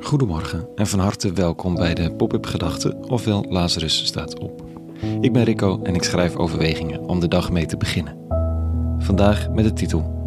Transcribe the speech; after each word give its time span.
Goedemorgen 0.00 0.68
en 0.74 0.86
van 0.86 0.98
harte 0.98 1.32
welkom 1.32 1.74
bij 1.74 1.94
de 1.94 2.12
Pop-up 2.12 2.46
Gedachten, 2.46 3.10
ofwel 3.10 3.44
Lazarus 3.48 4.06
staat 4.06 4.38
op. 4.38 4.64
Ik 5.20 5.32
ben 5.32 5.44
Rico 5.44 5.82
en 5.82 5.94
ik 5.94 6.02
schrijf 6.02 6.36
overwegingen 6.36 7.00
om 7.00 7.20
de 7.20 7.28
dag 7.28 7.50
mee 7.50 7.66
te 7.66 7.76
beginnen. 7.76 8.16
Vandaag 8.98 9.50
met 9.50 9.64
de 9.64 9.72
titel 9.72 10.18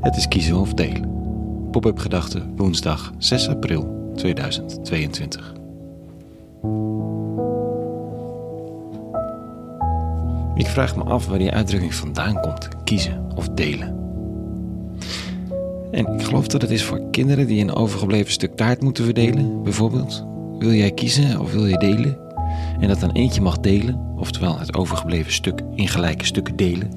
Het 0.00 0.16
is 0.16 0.28
kiezen 0.28 0.56
of 0.56 0.74
delen. 0.74 1.10
Pop-up 1.70 1.98
Gedachten, 1.98 2.56
woensdag 2.56 3.12
6 3.18 3.48
april 3.48 4.12
2022. 4.14 5.63
Ik 10.54 10.66
vraag 10.66 10.96
me 10.96 11.02
af 11.02 11.26
waar 11.26 11.38
die 11.38 11.50
uitdrukking 11.50 11.94
vandaan 11.94 12.40
komt: 12.40 12.68
kiezen 12.84 13.26
of 13.34 13.48
delen. 13.48 14.02
En 15.90 16.06
ik 16.06 16.22
geloof 16.22 16.46
dat 16.46 16.62
het 16.62 16.70
is 16.70 16.84
voor 16.84 17.10
kinderen 17.10 17.46
die 17.46 17.60
een 17.60 17.74
overgebleven 17.74 18.32
stuk 18.32 18.56
taart 18.56 18.82
moeten 18.82 19.04
verdelen, 19.04 19.62
bijvoorbeeld. 19.62 20.24
Wil 20.58 20.72
jij 20.72 20.90
kiezen 20.90 21.40
of 21.40 21.52
wil 21.52 21.66
je 21.66 21.78
delen? 21.78 22.18
En 22.80 22.88
dat 22.88 23.00
dan 23.00 23.10
eentje 23.10 23.40
mag 23.40 23.58
delen, 23.58 24.00
oftewel 24.16 24.58
het 24.58 24.76
overgebleven 24.76 25.32
stuk 25.32 25.62
in 25.74 25.88
gelijke 25.88 26.24
stukken 26.24 26.56
delen, 26.56 26.90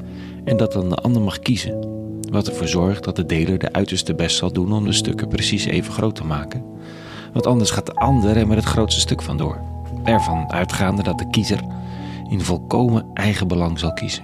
en 0.44 0.58
dat 0.58 0.74
dan 0.74 0.90
de 0.90 0.96
ander 0.96 1.22
mag 1.22 1.40
kiezen. 1.40 1.86
Wat 2.32 2.48
ervoor 2.48 2.68
zorgt 2.68 3.04
dat 3.04 3.16
de 3.16 3.26
deler 3.26 3.58
de 3.58 3.74
uiterste 3.74 4.16
best 4.16 4.38
zal 4.38 4.52
doen 4.52 4.72
om 4.74 4.86
de 4.86 4.92
stukken 4.92 5.28
precies 5.28 5.66
even 5.66 5.94
groot 5.94 6.16
te 6.16 6.26
maken. 6.26 6.64
Want 7.34 7.48
anders 7.48 7.70
gaat 7.70 7.86
de 7.86 7.94
ander 7.94 8.38
er 8.38 8.48
met 8.48 8.58
het 8.58 8.66
grootste 8.66 9.00
stuk 9.00 9.22
vandoor. 9.22 9.62
Ervan 10.04 10.52
uitgaande 10.52 11.04
dat 11.04 11.18
de 11.18 11.30
kiezer 11.30 11.60
in 12.30 12.42
volkomen 12.42 13.06
eigen 13.14 13.48
belang 13.48 13.80
zal 13.80 13.94
kiezen. 13.94 14.24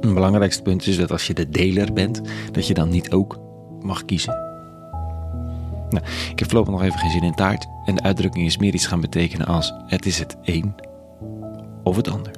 Een 0.00 0.14
belangrijkste 0.14 0.62
punt 0.62 0.86
is 0.86 0.96
dat 0.96 1.10
als 1.10 1.26
je 1.26 1.34
de 1.34 1.48
deler 1.48 1.92
bent, 1.92 2.20
dat 2.52 2.66
je 2.66 2.74
dan 2.74 2.88
niet 2.88 3.12
ook 3.12 3.38
mag 3.80 4.04
kiezen. 4.04 4.34
Nou, 5.90 6.04
ik 6.30 6.38
heb 6.38 6.48
voorlopig 6.48 6.72
nog 6.72 6.82
even 6.82 6.98
geen 6.98 7.10
zin 7.10 7.22
in 7.22 7.34
taart. 7.34 7.66
En 7.84 7.94
de 7.94 8.02
uitdrukking 8.02 8.46
is 8.46 8.56
meer 8.56 8.74
iets 8.74 8.86
gaan 8.86 9.00
betekenen 9.00 9.46
als 9.46 9.74
het 9.86 10.06
is 10.06 10.18
het 10.18 10.36
een 10.42 10.74
of 11.82 11.96
het 11.96 12.08
ander. 12.08 12.32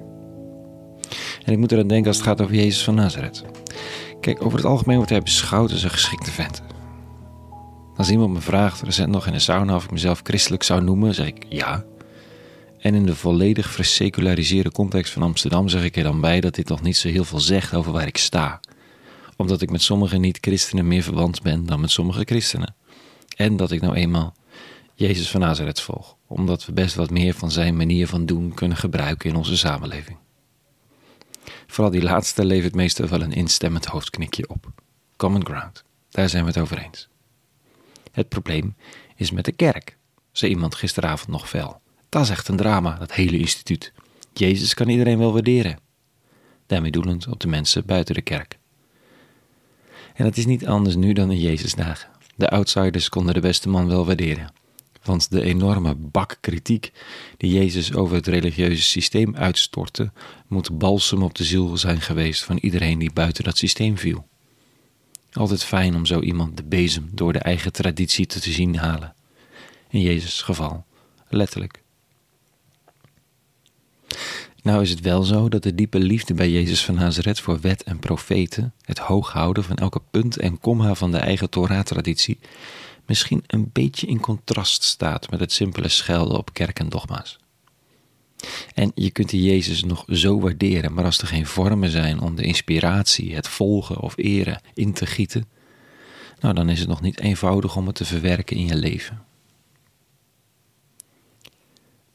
En 1.44 1.52
ik 1.52 1.58
moet 1.58 1.72
eraan 1.72 1.86
denken 1.86 2.06
als 2.06 2.16
het 2.16 2.26
gaat 2.26 2.40
over 2.40 2.54
Jezus 2.54 2.84
van 2.84 2.94
Nazareth. 2.94 3.44
Kijk, 4.20 4.44
over 4.44 4.58
het 4.58 4.66
algemeen 4.66 4.96
wordt 4.96 5.10
hij 5.10 5.22
beschouwd 5.22 5.72
als 5.72 5.82
een 5.82 5.90
geschikte 5.90 6.30
vent. 6.30 6.62
Als 7.96 8.10
iemand 8.10 8.32
me 8.32 8.40
vraagt, 8.40 8.82
recent 8.82 9.08
nog 9.08 9.26
in 9.26 9.34
een 9.34 9.40
sauna, 9.40 9.74
of 9.74 9.84
ik 9.84 9.90
mezelf 9.90 10.20
christelijk 10.22 10.62
zou 10.62 10.82
noemen, 10.82 11.14
zeg 11.14 11.26
ik 11.26 11.46
ja. 11.48 11.84
En 12.84 12.94
in 12.94 13.06
de 13.06 13.14
volledig 13.14 13.70
verseculariseerde 13.70 14.70
context 14.70 15.12
van 15.12 15.22
Amsterdam 15.22 15.68
zeg 15.68 15.84
ik 15.84 15.96
er 15.96 16.02
dan 16.02 16.20
bij 16.20 16.40
dat 16.40 16.54
dit 16.54 16.68
nog 16.68 16.82
niet 16.82 16.96
zo 16.96 17.08
heel 17.08 17.24
veel 17.24 17.40
zegt 17.40 17.74
over 17.74 17.92
waar 17.92 18.06
ik 18.06 18.16
sta. 18.16 18.60
Omdat 19.36 19.62
ik 19.62 19.70
met 19.70 19.82
sommige 19.82 20.16
niet-christenen 20.16 20.88
meer 20.88 21.02
verwant 21.02 21.42
ben 21.42 21.66
dan 21.66 21.80
met 21.80 21.90
sommige 21.90 22.22
christenen. 22.24 22.74
En 23.36 23.56
dat 23.56 23.70
ik 23.70 23.80
nou 23.80 23.94
eenmaal 23.94 24.34
Jezus 24.94 25.30
van 25.30 25.40
Nazareth 25.40 25.80
volg, 25.80 26.16
omdat 26.26 26.66
we 26.66 26.72
best 26.72 26.94
wat 26.94 27.10
meer 27.10 27.34
van 27.34 27.50
zijn 27.50 27.76
manier 27.76 28.06
van 28.06 28.26
doen 28.26 28.54
kunnen 28.54 28.76
gebruiken 28.76 29.30
in 29.30 29.36
onze 29.36 29.56
samenleving. 29.56 30.16
Vooral 31.66 31.92
die 31.92 32.02
laatste 32.02 32.44
levert 32.44 32.74
meestal 32.74 33.08
wel 33.08 33.22
een 33.22 33.32
instemmend 33.32 33.86
hoofdknikje 33.86 34.48
op. 34.48 34.66
Common 35.16 35.46
ground, 35.46 35.84
daar 36.10 36.28
zijn 36.28 36.44
we 36.44 36.50
het 36.50 36.60
over 36.60 36.78
eens. 36.78 37.08
Het 38.12 38.28
probleem 38.28 38.76
is 39.16 39.30
met 39.30 39.44
de 39.44 39.52
kerk, 39.52 39.96
zei 40.32 40.52
iemand 40.52 40.74
gisteravond 40.74 41.28
nog 41.28 41.48
fel. 41.48 41.82
Dat 42.14 42.22
is 42.22 42.30
echt 42.30 42.48
een 42.48 42.56
drama, 42.56 42.98
dat 42.98 43.12
hele 43.12 43.38
instituut. 43.38 43.92
Jezus 44.32 44.74
kan 44.74 44.88
iedereen 44.88 45.18
wel 45.18 45.32
waarderen. 45.32 45.78
Daarmee 46.66 46.90
doelend 46.90 47.28
op 47.28 47.40
de 47.40 47.48
mensen 47.48 47.86
buiten 47.86 48.14
de 48.14 48.22
kerk. 48.22 48.58
En 50.14 50.24
dat 50.24 50.36
is 50.36 50.46
niet 50.46 50.66
anders 50.66 50.94
nu 50.94 51.12
dan 51.12 51.30
in 51.30 51.40
Jezus 51.40 51.74
dagen. 51.74 52.08
De 52.34 52.48
outsiders 52.48 53.08
konden 53.08 53.34
de 53.34 53.40
beste 53.40 53.68
man 53.68 53.88
wel 53.88 54.06
waarderen. 54.06 54.52
Want 55.02 55.30
de 55.30 55.42
enorme 55.42 55.94
bak 55.94 56.38
kritiek 56.40 56.92
die 57.36 57.52
Jezus 57.52 57.94
over 57.94 58.16
het 58.16 58.26
religieuze 58.26 58.82
systeem 58.82 59.36
uitstortte, 59.36 60.12
moet 60.46 60.78
balsem 60.78 61.22
op 61.22 61.34
de 61.34 61.44
ziel 61.44 61.76
zijn 61.76 62.00
geweest 62.00 62.44
van 62.44 62.56
iedereen 62.56 62.98
die 62.98 63.12
buiten 63.12 63.44
dat 63.44 63.58
systeem 63.58 63.98
viel. 63.98 64.26
Altijd 65.32 65.64
fijn 65.64 65.94
om 65.94 66.06
zo 66.06 66.20
iemand 66.20 66.56
de 66.56 66.64
bezem 66.64 67.10
door 67.12 67.32
de 67.32 67.38
eigen 67.38 67.72
traditie 67.72 68.26
te 68.26 68.52
zien 68.52 68.76
halen. 68.76 69.14
In 69.88 70.00
Jezus' 70.00 70.42
geval, 70.42 70.84
letterlijk. 71.28 71.83
Nou 74.64 74.82
is 74.82 74.90
het 74.90 75.00
wel 75.00 75.22
zo 75.22 75.48
dat 75.48 75.62
de 75.62 75.74
diepe 75.74 75.98
liefde 75.98 76.34
bij 76.34 76.50
Jezus 76.50 76.84
van 76.84 76.94
Nazareth 76.94 77.40
voor 77.40 77.60
wet 77.60 77.82
en 77.82 77.98
profeten, 77.98 78.74
het 78.80 78.98
hooghouden 78.98 79.64
van 79.64 79.76
elke 79.76 80.00
punt 80.10 80.36
en 80.36 80.58
komma 80.58 80.94
van 80.94 81.10
de 81.10 81.18
eigen 81.18 81.50
Torah-traditie, 81.50 82.38
misschien 83.06 83.44
een 83.46 83.70
beetje 83.72 84.06
in 84.06 84.20
contrast 84.20 84.82
staat 84.82 85.30
met 85.30 85.40
het 85.40 85.52
simpele 85.52 85.88
schelden 85.88 86.38
op 86.38 86.52
kerk 86.52 86.78
en 86.78 86.88
dogma's. 86.88 87.38
En 88.74 88.92
je 88.94 89.10
kunt 89.10 89.28
die 89.28 89.42
Jezus 89.42 89.84
nog 89.84 90.04
zo 90.08 90.40
waarderen, 90.40 90.94
maar 90.94 91.04
als 91.04 91.18
er 91.18 91.26
geen 91.26 91.46
vormen 91.46 91.90
zijn 91.90 92.20
om 92.20 92.36
de 92.36 92.42
inspiratie, 92.42 93.34
het 93.34 93.48
volgen 93.48 94.00
of 94.00 94.14
eren 94.16 94.60
in 94.74 94.92
te 94.92 95.06
gieten, 95.06 95.48
nou 96.40 96.54
dan 96.54 96.68
is 96.68 96.78
het 96.78 96.88
nog 96.88 97.00
niet 97.00 97.20
eenvoudig 97.20 97.76
om 97.76 97.86
het 97.86 97.94
te 97.96 98.04
verwerken 98.04 98.56
in 98.56 98.66
je 98.66 98.76
leven. 98.76 99.22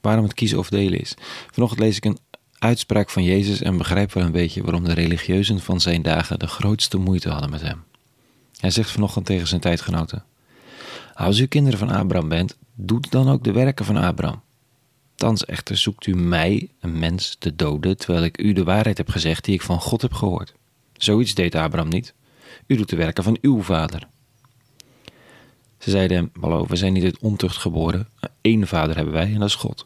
Waarom 0.02 0.24
het 0.24 0.34
kiezen 0.34 0.58
of 0.58 0.70
delen 0.70 1.00
is. 1.00 1.14
Vanochtend 1.52 1.82
lees 1.82 1.98
ik 1.98 2.06
een 2.06 2.18
uitspraak 2.60 3.10
van 3.10 3.24
Jezus 3.24 3.62
en 3.62 3.78
begrijp 3.78 4.14
wel 4.14 4.24
een 4.24 4.32
beetje 4.32 4.64
waarom 4.64 4.84
de 4.84 4.94
religieuzen 4.94 5.60
van 5.60 5.82
zijn 5.82 6.02
dagen 6.02 6.40
de 6.40 6.48
grootste 6.48 6.98
moeite 6.98 7.30
hadden 7.30 7.50
met 7.50 7.62
hem. 7.62 7.84
Hij 8.60 8.70
zegt 8.70 8.92
vanochtend 8.92 9.26
tegen 9.26 9.48
zijn 9.48 9.62
tijdgenoten: 9.62 10.24
Als 11.14 11.40
u 11.40 11.46
kinderen 11.46 11.80
van 11.80 11.90
Abraham 11.90 12.30
bent, 12.30 12.58
doet 12.76 13.12
dan 13.12 13.30
ook 13.30 13.44
de 13.44 13.52
werken 13.52 13.86
van 13.86 13.98
Abraham. 13.98 14.42
Thans 15.16 15.46
echter 15.46 15.78
zoekt 15.78 16.06
u 16.08 16.16
mij, 16.16 16.70
een 16.80 17.00
mens, 17.00 17.36
te 17.40 17.56
doden, 17.56 17.98
terwijl 17.98 18.24
ik 18.24 18.42
u 18.42 18.54
de 18.54 18.64
waarheid 18.64 18.98
heb 18.98 19.10
gezegd 19.10 19.46
die 19.46 19.54
ik 19.54 19.62
van 19.62 19.82
God 19.82 20.02
heb 20.02 20.14
gehoord. 20.14 20.54
Zoiets 20.94 21.34
deed 21.34 21.56
Abraham 21.56 21.90
niet. 21.90 22.14
U 22.68 22.76
doet 22.76 22.90
de 22.90 22.96
werken 22.96 23.24
van 23.24 23.38
uw 23.42 23.62
vader. 23.62 24.08
Ze 25.78 25.90
zeiden 25.90 26.18
hem, 26.18 26.32
hallo, 26.40 26.66
we 26.68 26.76
zijn 26.76 26.94
niet 26.94 27.04
uit 27.04 27.20
ontucht 27.20 27.58
geboren. 27.58 28.08
Eén 28.42 28.68
vader 28.68 28.96
hebben 28.96 29.14
wij 29.14 29.34
en 29.34 29.40
dat 29.40 29.48
is 29.48 29.56
God. 29.56 29.86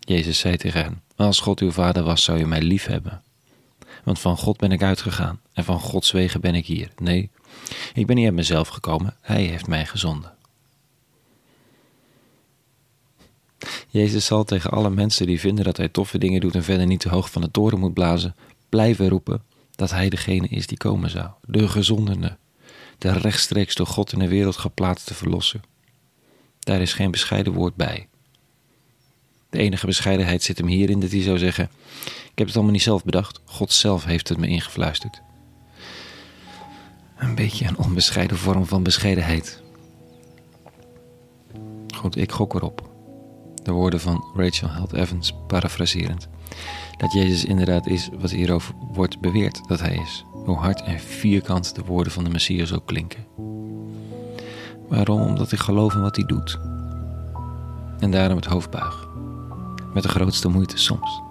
Jezus 0.00 0.38
zei 0.38 0.56
tegen 0.56 0.82
hen, 0.82 1.02
als 1.22 1.40
God 1.40 1.60
uw 1.60 1.70
vader 1.70 2.02
was, 2.02 2.24
zou 2.24 2.38
je 2.38 2.46
mij 2.46 2.62
lief 2.62 2.86
hebben. 2.86 3.22
Want 4.04 4.18
van 4.18 4.36
God 4.36 4.56
ben 4.56 4.72
ik 4.72 4.82
uitgegaan 4.82 5.40
en 5.52 5.64
van 5.64 5.80
Gods 5.80 6.10
wegen 6.10 6.40
ben 6.40 6.54
ik 6.54 6.66
hier. 6.66 6.90
Nee, 6.96 7.30
ik 7.94 8.06
ben 8.06 8.16
niet 8.16 8.24
uit 8.24 8.34
mezelf 8.34 8.68
gekomen, 8.68 9.16
Hij 9.20 9.42
heeft 9.42 9.66
mij 9.66 9.86
gezonden. 9.86 10.32
Jezus 13.88 14.24
zal 14.24 14.44
tegen 14.44 14.70
alle 14.70 14.90
mensen 14.90 15.26
die 15.26 15.40
vinden 15.40 15.64
dat 15.64 15.76
hij 15.76 15.88
toffe 15.88 16.18
dingen 16.18 16.40
doet 16.40 16.54
en 16.54 16.64
verder 16.64 16.86
niet 16.86 17.00
te 17.00 17.08
hoog 17.08 17.30
van 17.30 17.42
de 17.42 17.50
toren 17.50 17.78
moet 17.78 17.94
blazen, 17.94 18.34
blijven 18.68 19.08
roepen 19.08 19.42
dat 19.70 19.90
hij 19.90 20.08
degene 20.08 20.48
is 20.48 20.66
die 20.66 20.78
komen 20.78 21.10
zou, 21.10 21.28
de 21.46 21.68
gezondene, 21.68 22.36
de 22.98 23.12
rechtstreeks 23.12 23.74
door 23.74 23.86
God 23.86 24.12
in 24.12 24.18
de 24.18 24.28
wereld 24.28 24.56
geplaatste 24.56 25.14
verlosser. 25.14 25.60
Daar 26.58 26.80
is 26.80 26.92
geen 26.92 27.10
bescheiden 27.10 27.52
woord 27.52 27.74
bij. 27.74 28.08
De 29.52 29.58
enige 29.58 29.86
bescheidenheid 29.86 30.42
zit 30.42 30.58
hem 30.58 30.66
hierin 30.66 31.00
dat 31.00 31.10
hij 31.10 31.22
zou 31.22 31.38
zeggen: 31.38 31.70
Ik 32.04 32.32
heb 32.34 32.46
het 32.46 32.56
allemaal 32.56 32.72
niet 32.72 32.82
zelf 32.82 33.04
bedacht, 33.04 33.40
God 33.44 33.72
zelf 33.72 34.04
heeft 34.04 34.28
het 34.28 34.38
me 34.38 34.46
ingefluisterd. 34.46 35.22
Een 37.18 37.34
beetje 37.34 37.66
een 37.66 37.78
onbescheiden 37.78 38.36
vorm 38.36 38.66
van 38.66 38.82
bescheidenheid. 38.82 39.62
Goed, 41.94 42.16
ik 42.16 42.32
gok 42.32 42.54
erop. 42.54 42.90
De 43.62 43.72
woorden 43.72 44.00
van 44.00 44.24
Rachel 44.34 44.68
Held 44.68 44.92
Evans, 44.92 45.32
parafraserend. 45.46 46.28
Dat 46.96 47.12
Jezus 47.12 47.44
inderdaad 47.44 47.86
is 47.86 48.08
wat 48.18 48.30
hierover 48.30 48.74
wordt 48.92 49.20
beweerd 49.20 49.68
dat 49.68 49.80
hij 49.80 49.94
is. 49.94 50.24
Hoe 50.32 50.56
hard 50.56 50.82
en 50.82 51.00
vierkant 51.00 51.74
de 51.74 51.84
woorden 51.84 52.12
van 52.12 52.24
de 52.24 52.30
Messias 52.30 52.72
ook 52.72 52.86
klinken. 52.86 53.26
Waarom? 54.88 55.20
Omdat 55.20 55.52
ik 55.52 55.58
geloof 55.58 55.94
in 55.94 56.00
wat 56.00 56.16
hij 56.16 56.24
doet. 56.24 56.58
En 57.98 58.10
daarom 58.10 58.36
het 58.36 58.46
hoofd 58.46 58.70
buig. 58.70 59.10
Met 59.94 60.02
de 60.02 60.08
grootste 60.08 60.48
moeite 60.48 60.78
soms. 60.78 61.22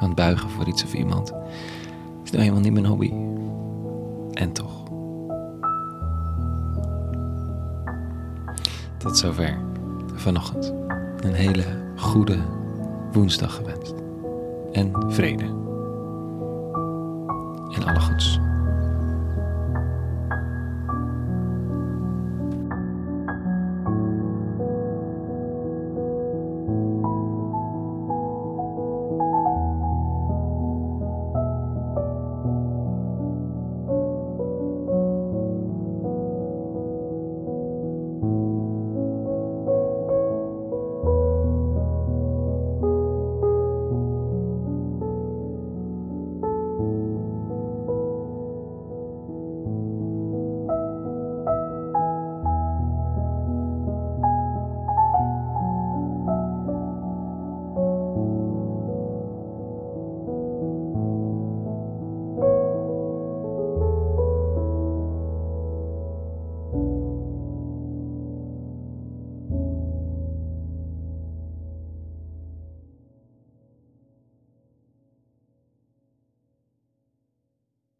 Want 0.00 0.14
buigen 0.14 0.50
voor 0.50 0.66
iets 0.66 0.84
of 0.84 0.94
iemand 0.94 1.32
is 2.24 2.30
nou 2.30 2.42
helemaal 2.42 2.60
niet 2.60 2.72
mijn 2.72 2.86
hobby. 2.86 3.12
En 4.32 4.52
toch. 4.52 4.82
Tot 8.98 9.18
zover 9.18 9.58
vanochtend. 10.14 10.72
Een 11.20 11.34
hele 11.34 11.64
goede 11.96 12.38
woensdag 13.12 13.54
gewenst. 13.54 13.94
En 14.72 14.92
vrede. 15.08 15.44
En 17.70 17.84
alle 17.84 18.00
goeds. 18.00 18.38